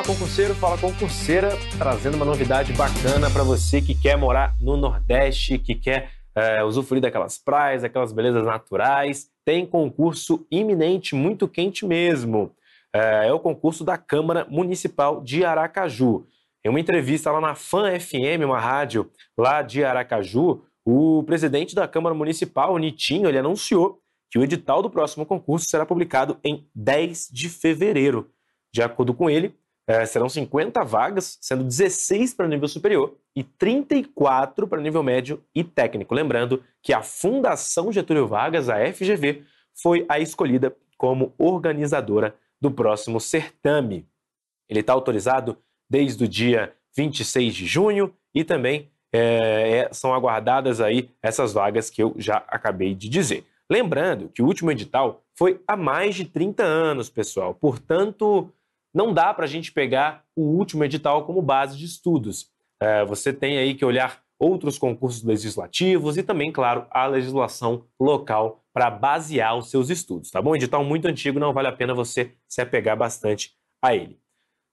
[0.00, 5.74] concurseiro, fala concurseira, trazendo uma novidade bacana para você que quer morar no Nordeste, que
[5.74, 9.28] quer é, usufruir daquelas praias, daquelas belezas naturais.
[9.44, 12.50] Tem concurso iminente, muito quente mesmo.
[12.94, 16.26] É, é o concurso da Câmara Municipal de Aracaju.
[16.64, 21.86] Em uma entrevista lá na FAN FM, uma rádio lá de Aracaju, o presidente da
[21.86, 24.00] Câmara Municipal, Nitinho, ele anunciou
[24.30, 28.30] que o edital do próximo concurso será publicado em 10 de fevereiro.
[28.72, 29.54] De acordo com ele,
[29.86, 35.64] é, serão 50 vagas, sendo 16 para nível superior e 34 para nível médio e
[35.64, 36.14] técnico.
[36.14, 39.42] Lembrando que a Fundação Getúlio Vargas, a FGV,
[39.74, 44.06] foi a escolhida como organizadora do próximo certame.
[44.68, 45.58] Ele está autorizado
[45.90, 51.90] desde o dia 26 de junho e também é, é, são aguardadas aí essas vagas
[51.90, 53.44] que eu já acabei de dizer.
[53.68, 57.54] Lembrando que o último edital foi há mais de 30 anos, pessoal.
[57.54, 58.50] Portanto,
[58.94, 62.50] não dá para a gente pegar o último edital como base de estudos.
[62.80, 68.64] É, você tem aí que olhar outros concursos legislativos e também, claro, a legislação local
[68.72, 70.56] para basear os seus estudos, tá bom?
[70.56, 74.18] Edital muito antigo, não vale a pena você se apegar bastante a ele.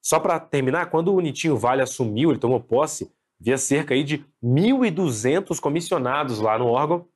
[0.01, 4.25] Só para terminar, quando o Nitinho Vale assumiu, ele tomou posse, havia cerca aí de
[4.43, 7.07] 1.200 comissionados lá no órgão,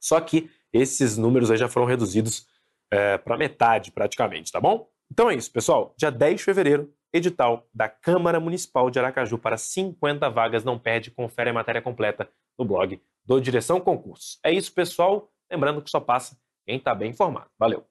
[0.00, 2.46] só que esses números aí já foram reduzidos
[2.90, 4.88] é, para metade praticamente, tá bom?
[5.10, 5.94] Então é isso, pessoal.
[5.96, 10.64] Dia 10 de fevereiro, edital da Câmara Municipal de Aracaju para 50 vagas.
[10.64, 14.38] Não perde, confere a matéria completa no blog do Direção Concursos.
[14.44, 15.30] É isso, pessoal.
[15.50, 17.50] Lembrando que só passa quem está bem informado.
[17.58, 17.86] Valeu!